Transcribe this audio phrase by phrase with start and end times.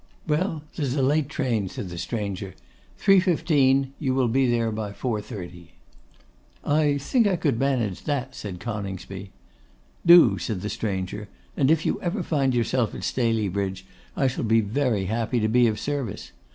[0.27, 2.55] 'Well, there's a late train,' said the stranger,
[2.99, 5.67] '3.15; you will be there by 4.30.'
[6.65, 9.29] 'I think I could manage that,' said Coningsby.
[10.03, 13.85] 'Do,' said the stranger; 'and if you ever find yourself at Staleybridge,
[14.17, 16.31] I shall be very happy to be of service.